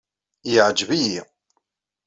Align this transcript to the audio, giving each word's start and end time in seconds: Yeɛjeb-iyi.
Yeɛjeb-iyi. 0.53 1.21